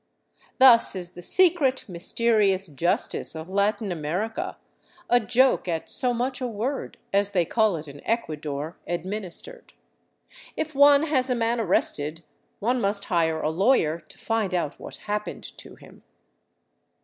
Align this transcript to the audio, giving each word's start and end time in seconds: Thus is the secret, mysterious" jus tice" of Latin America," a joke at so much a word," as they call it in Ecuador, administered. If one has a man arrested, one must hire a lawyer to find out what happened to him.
Thus 0.57 0.95
is 0.95 1.11
the 1.11 1.21
secret, 1.21 1.85
mysterious" 1.87 2.65
jus 2.83 3.07
tice" 3.07 3.35
of 3.35 3.47
Latin 3.49 3.91
America," 3.91 4.57
a 5.11 5.19
joke 5.19 5.67
at 5.67 5.89
so 5.89 6.11
much 6.11 6.41
a 6.41 6.47
word," 6.47 6.97
as 7.13 7.33
they 7.33 7.45
call 7.45 7.75
it 7.75 7.87
in 7.87 8.01
Ecuador, 8.03 8.79
administered. 8.87 9.73
If 10.57 10.73
one 10.73 11.03
has 11.03 11.29
a 11.29 11.35
man 11.35 11.59
arrested, 11.59 12.23
one 12.57 12.81
must 12.81 13.05
hire 13.13 13.41
a 13.43 13.51
lawyer 13.51 13.99
to 13.99 14.17
find 14.17 14.55
out 14.55 14.79
what 14.79 14.95
happened 15.05 15.43
to 15.59 15.75
him. 15.75 16.01